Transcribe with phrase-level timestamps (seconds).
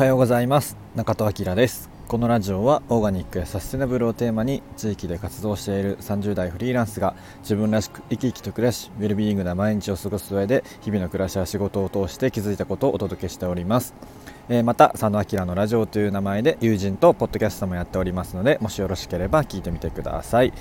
[0.00, 0.78] はようございます。
[0.96, 1.90] 中戸明です。
[2.08, 13.92] このラジオはオーガニックやサステナブルをテーマに地域で活動している30代フリーランスが自分らしく生き生きと暮らしウェルビーイングな毎日を過ごす上で日々の暮らしや仕事を通して気づいたことをお届けしております。
[14.48, 20.54] えまた佐野明のラジオという名前で友人とポッドキャストもやっておりますのでもしよろしければ聞いてみてください、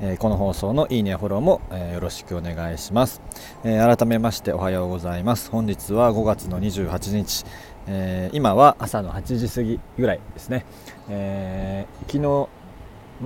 [0.00, 3.22] えこの放送のいいねフォローも、えよろしくお願いします、
[3.64, 5.50] え改めましておはようございます。
[5.50, 7.46] 本日は5月の28日
[7.86, 10.66] え、今は朝の8時過ぎぐらいですね、
[11.08, 12.50] えー、昨日の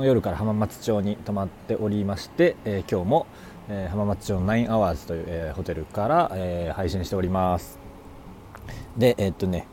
[0.05, 3.27] 夜から浜松町に泊まっておりまして、え、今日も、
[3.69, 7.81] え浜松町のナインアワーズという、えホテルから、え配信しております。
[8.97, 9.67] でえっとね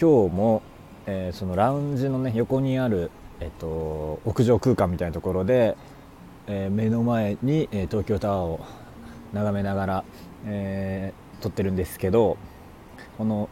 [0.00, 0.62] 今日も、
[1.06, 5.76] えそのラウンジのね横にある、えっと、屋上空間みたいなところで、
[6.46, 8.60] え目の前に、え東京タワーを
[9.32, 10.04] 眺めながら、
[10.46, 12.38] え撮ってるんですけど
[13.18, 13.48] この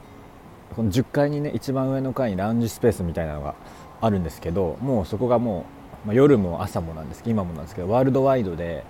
[0.75, 3.55] この10階にね一番上の階にラウンジスペースみたいなのが
[4.01, 5.67] あるんですけどもうそこがも
[6.05, 8.85] う、まあ、夜も朝もなんですけど今もなんですけどワールドワイドで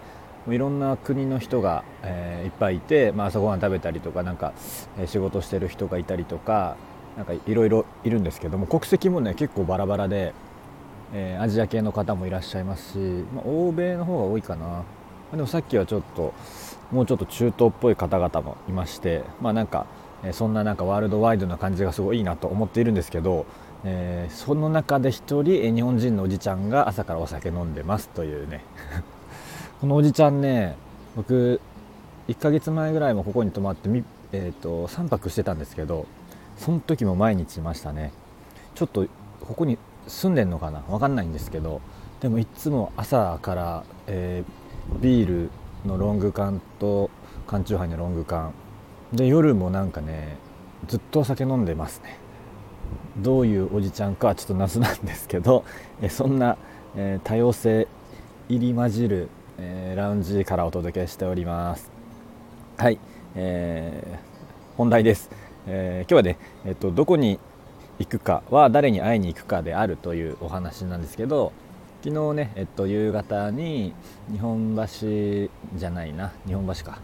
[0.48, 4.52] いろんな国の人が、えー、いっぱいいて、まあ、朝ごはん食べたりとかなんか、
[4.98, 6.76] えー、仕事してる人がいたりとか
[7.16, 10.32] なんかいろいろいるんですけども国籍もね結構バラバラで、
[11.12, 12.98] えー、アジア系の方もいらっしゃいますし、
[13.34, 14.84] まあ、欧米の方が多いかな。
[15.30, 16.34] までもさっきはちょっと
[16.90, 19.86] もうちょっと中東っぽい方々もいましてまあなんか
[20.32, 23.46] そんななんかワールドワイドな感じがすごいいいなと思っているんですけど、
[23.84, 28.64] えー、その中で1人日本人のおじちゃんが朝からお酒飲んでますというね。
[29.80, 30.76] このおじちゃんね
[31.16, 31.60] 僕
[32.28, 36.06] 1ヶ月前ぐらいもここに泊まってみえーと、3泊してたんですけど
[36.56, 38.12] その時も毎日いましたね。
[38.74, 39.06] ちょっと
[39.40, 40.80] ここに住んでんのかな？
[40.80, 41.80] 分かんないんですけど
[42.20, 45.50] でもいつも朝から、えー、ビール
[45.86, 47.10] のロング缶と
[47.46, 48.52] 缶チューハイのロング缶。
[49.12, 50.36] で夜もなんかね
[50.86, 52.18] ずっとお酒飲んでますね。
[53.18, 55.64] どういうおじちゃんかちょっと謎なんですけど
[56.00, 56.56] えそんな、
[56.96, 57.88] えー、多様性
[58.48, 59.28] 入り混じる、
[59.58, 61.90] えー、ラウンジからお届けしております。
[62.76, 62.98] はい、
[63.34, 65.30] えー、本題です、
[65.66, 67.38] え今日はね、えっとどこに
[68.00, 71.52] 行くかは誰に会いに行くかであるというお話なんですけど
[72.02, 73.94] 昨日ね、えっと、夕方に
[74.32, 76.98] 日本橋じゃないな日本橋か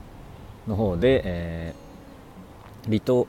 [0.66, 1.86] の方で、えー
[2.86, 3.26] 離島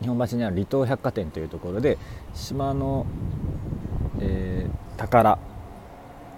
[0.00, 1.98] 日本橋にある離島百貨店というところで
[2.34, 3.06] 島の、
[4.20, 5.38] えー、宝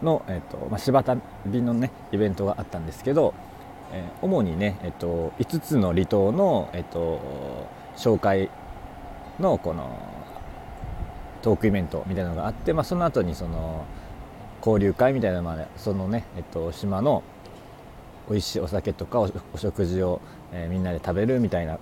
[0.03, 3.35] の、えーとまあ、柴旅のねイベントがあったんですけど、
[3.93, 7.67] えー、主にね、えーと、5つの離島の、えーと、
[7.97, 8.51] 紹介
[9.41, 9.99] のこの
[11.47, 13.85] トークイベントみたいなのがあって、まあ、その後にその
[14.59, 17.23] 交流会みたいなのまでそのね、えー、と島の
[18.29, 20.21] 美味しいお酒とかお食事を、
[20.53, 21.79] えー、みんなで食べるみたいな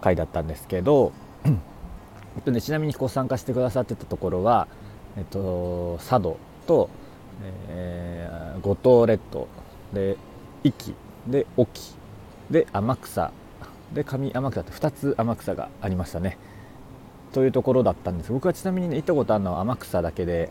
[0.00, 1.12] 回だったんですけど、
[1.46, 4.66] えっとね、ちなみにこう参加してくださってたところは、
[5.16, 6.36] えっと、佐渡
[6.66, 6.90] と、
[7.68, 9.46] えー、五島列島
[9.92, 10.16] で
[10.64, 10.94] 壱岐
[11.28, 11.94] で隠岐
[12.50, 13.30] で天草
[13.92, 16.38] で上天草って2つ天草がありましたね。
[17.32, 18.32] というところだったんです。
[18.32, 20.50] 僕はちなみに、ね、行ったことあるのは天草だけで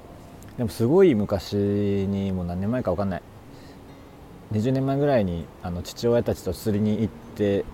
[0.58, 3.22] でもすごい昔にもう何年前か分かんない。
[4.52, 7.66] 20年前ぐらいにあの父親たちと釣りに行って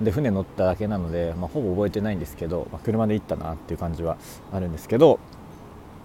[0.00, 4.18] で船乗っただけなので、まあ、ほぼ覚えてないんですけど、まあ、車で行ったなっていう感じは
[4.52, 5.20] あるんですけど、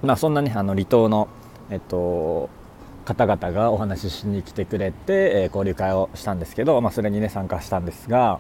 [0.01, 1.27] まあ、そんなねあの離島の、
[1.69, 2.49] えっと、
[3.05, 8.39] 方々がお話ししに来てくれて、えー、交流会をしたんですけど、まあ、それにね参加したんですが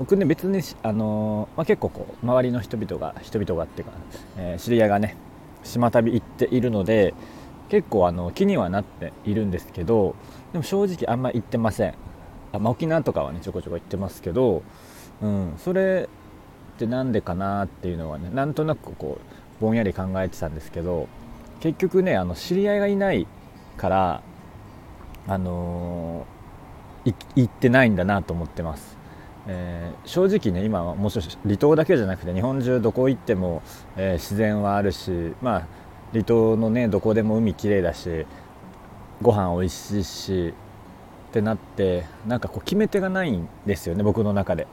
[0.00, 3.92] 僕ね別にあのまあ、結構こう周りの人々が人々がっていうか、
[4.38, 5.14] えー、知り合いがね
[5.62, 7.12] 島旅行っているので
[7.68, 10.16] 結構あの気にはなっているんですけど
[10.52, 11.94] でも正直あんま行ってません
[12.54, 14.62] あ、まあ、沖縄とかはねちょこちょこ行ってますけど、
[15.20, 16.08] うん、それ
[16.76, 21.08] って何でかなっていうのはねなんとなくこうぼんやり考えてたんですけど
[21.60, 23.26] 結局ねあの知り合いがいない
[23.76, 24.22] から
[25.26, 28.99] あのー、行ってないんだなと思ってます。
[29.46, 33.62] えー、正直ね今はもちろん離島だけじゃなくて日本中どこ行っても、
[33.96, 35.66] えー、自然はあるしまあ
[36.12, 38.26] 離島のねどこでも海きれいだし
[39.22, 40.54] ご飯美味しいし
[41.30, 44.66] ってなってなんかこう決め手がないんですよね僕の中で。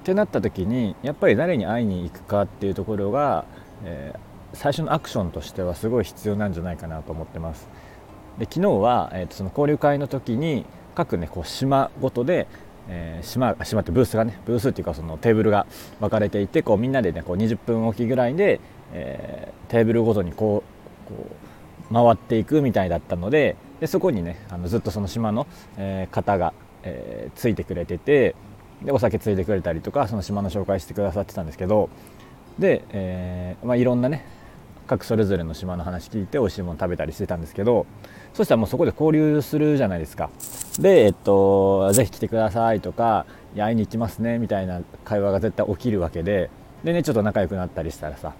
[0.00, 3.44] ってなった時にやっぱり誰に会いに行くかっていうところが、
[3.84, 7.68] えー、最初のアクションとしてはすごい必要なんじゃないかなと思ってます。
[8.38, 10.64] で昨日は、えー、とその交流会の時に
[10.94, 12.46] 各ねこう島ごとで、
[12.88, 15.66] えー、島島ってブースがねブースっていうかそのテーブルが
[16.00, 18.60] 分かれていてこうみんなでねこう20分おきぐらいで、
[18.92, 20.64] えー、テーブルごとにこ
[21.06, 21.26] うこ
[21.90, 25.46] う回っていくみたいだったのででそこにねあのずっとその島の、
[25.76, 28.34] えー、方が、えー、ついてくれてて
[28.82, 31.90] でお酒ついてくれたりとかその島の紹介してくださってたんですけど
[32.58, 34.24] で、えーまあ、いろんなね
[34.90, 37.86] 各それぞれの島の話聞いて美味しいもの食べたりしてたんですけど
[38.34, 40.30] そしたらもうそこで交流するじゃないですか。
[40.80, 43.24] で、えっと、ぜひ来てくださいとか
[43.56, 46.50] 会いに行きますねみたいな会話が絶対起きるわけで
[46.82, 48.34] でねちょっと仲良くなったりしたらさ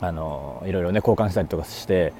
[0.00, 2.12] あのいろいろね交換したりとかして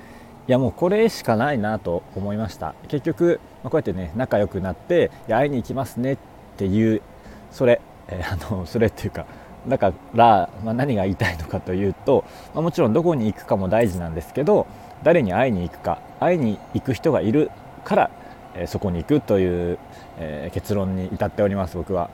[0.49, 2.75] いやもうこれしかないなと思いました。
[2.88, 6.19] 結局、ま、こうやってね仲良くなっていや会いに行きますねっ
[6.56, 7.02] ていう
[7.50, 9.26] それ、えー、あのそれっていうか
[9.69, 12.25] だから、まあ、何が言いたいのかというと、
[12.55, 14.66] まあ、もちろんどこに行くかも大事なんですけど
[15.02, 17.50] 誰に会いに行くか会いに行く人がいる
[17.84, 18.11] から、
[18.55, 19.78] えー、そこに行くという、
[20.19, 22.11] えー、結論に至っております僕は。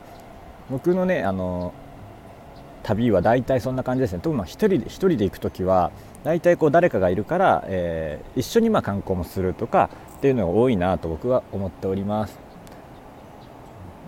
[0.70, 1.72] 僕のねあの
[2.84, 5.90] 旅は大体そんな感じですね特にまあ一人で一人で行く時は
[6.22, 12.38] 大体こう誰かがいるから、えー、一緒にま観光もするとかっていうのが多いなと僕は思っております。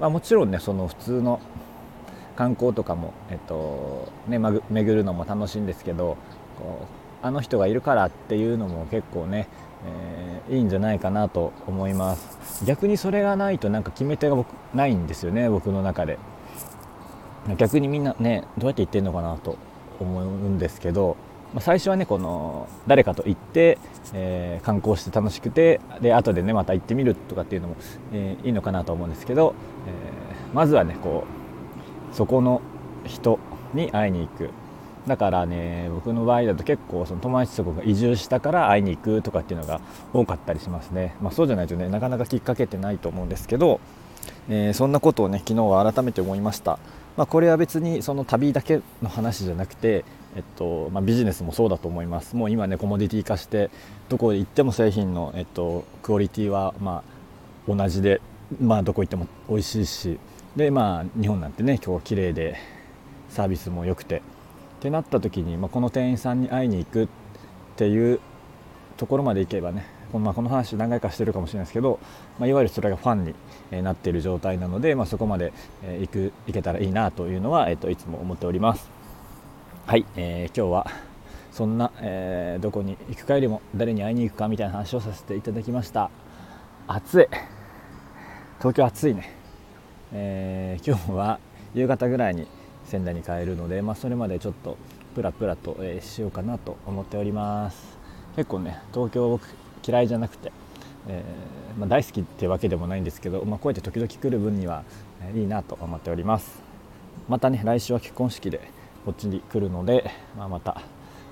[0.01, 1.41] まあ、もちろんねその普通の
[2.37, 6.17] 観光とかも、えっとね、巡るのも楽しいんですけど
[6.59, 6.87] こ
[7.23, 9.49] うあの人がいるからっていうのも結構ね、
[10.49, 12.65] えー、いいんじゃないかなと思います。
[12.65, 16.19] 逆にそれがないとなんか決め手が僕ないんですよね僕の中で。
[17.59, 19.57] 逆にみんなねどうやって行ってんのかなと
[19.99, 21.17] 思うんですけど、
[21.59, 23.79] 最初はねこの誰かと行って、
[24.15, 27.77] えー、観光して楽しくてで後でねまた行ってみるとかっていうのも、
[28.13, 29.55] えー、いいのかなと思うんですけど、
[29.87, 31.42] えー、まずはねこう
[32.13, 32.61] そこの
[33.07, 33.39] 人
[33.75, 34.51] に会いに行く。
[35.07, 39.81] だからね僕の場合だと結構その友達とかが移住したから会いに行くとかっていうのが
[40.13, 43.81] 多かったりしますね、まあ、そうじゃないとねなかなかきっかけってないと思うんですけど、
[44.49, 46.79] えー、そんなことをね昨日は改めて思いました、
[47.17, 50.05] まあ、これは別にその旅だけの話じゃなくて
[50.35, 52.37] えっとまあ、ビジネスもそうだと思います。
[52.37, 53.71] もう今ねコモディティ化して
[54.09, 57.03] どこ行っても製品の、えっと、クオリティはま
[57.69, 58.23] 同じで、
[58.59, 60.19] まあ、どこ行っても美味しいし
[60.57, 62.57] でまあ日本なんてね今日綺麗で
[63.29, 64.23] サービスも良くて。
[64.81, 67.09] ってなった時に、まあ、この店員さんに会いに行くっ
[67.77, 68.19] ていう
[68.97, 72.01] ところまで行けばねこの,、まあ、この話何回かしてるかもしれないですけど、
[72.41, 73.33] まあ、いわゆるそれがファン
[73.71, 75.53] になっている状態なので、まあ、そこまで
[76.01, 78.91] 行く行けたらいいなというのは、えっと、いつも思っております。
[79.87, 80.91] はい、えー、今日は
[81.53, 86.11] そんな、えー、どこに行くかよりも誰に会いに行くかみたいな話をさせていただきました。
[86.89, 87.27] 暑い。
[88.59, 89.42] 東京暑いね。
[90.15, 91.39] えー、今日は
[91.75, 92.47] 夕方ぐらいに
[92.85, 94.77] 仙台に帰るので、まあ、それまでちょっと
[95.15, 97.99] プラプラと、えー、しようかなと思っております。
[98.37, 99.47] 結構ね東京僕
[99.87, 100.53] 嫌いじゃなくて、
[101.09, 104.85] えー、まあ、大好きってわけでもないんですけど、まあ、こうやって時々来る分には、
[105.21, 106.63] えいいなと思っております。
[107.29, 108.61] またね来週は結婚式で
[109.05, 110.83] こっちに来るので、まあ、また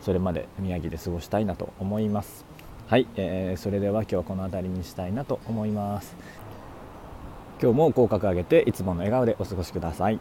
[0.03, 2.45] それまで宮城で過ごしたいなと思います。
[2.89, 6.17] はい、えー、それでは今日はこの辺りにしたいなと思います。
[7.63, 10.19] 今日も口角上げていつもの笑顔でお過ごしください。